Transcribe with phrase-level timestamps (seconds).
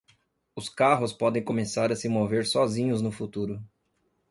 [0.55, 3.63] Os carros podem começar a se mover sozinhos no futuro.